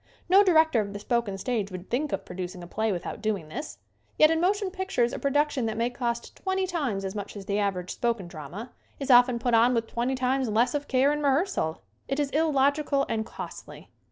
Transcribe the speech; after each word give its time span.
No 0.27 0.43
director 0.43 0.81
of 0.81 0.93
the 0.93 0.99
spoken 0.99 1.37
stage 1.37 1.69
would 1.71 1.91
think 1.91 2.11
of 2.11 2.25
producing 2.25 2.63
a 2.63 2.67
play 2.67 2.91
without 2.91 3.21
doing 3.21 3.49
this. 3.49 3.77
Yet 4.17 4.31
in 4.31 4.41
motion 4.41 4.71
pictures 4.71 5.13
a 5.13 5.19
production 5.19 5.67
that 5.67 5.77
may 5.77 5.91
cost 5.91 6.35
twenty 6.37 6.65
times 6.65 7.05
as 7.05 7.13
much 7.13 7.37
as 7.37 7.45
the 7.45 7.59
average 7.59 7.91
spoken 7.91 8.27
drama 8.27 8.71
is 8.99 9.11
often 9.11 9.37
put 9.37 9.53
on 9.53 9.75
with 9.75 9.85
twenty 9.85 10.15
times 10.15 10.49
less 10.49 10.73
of 10.73 10.87
care 10.87 11.11
in 11.13 11.21
rehearsal. 11.21 11.83
It 12.07 12.19
is 12.19 12.31
illogical 12.31 13.05
and 13.09 13.27
costly. 13.27 13.89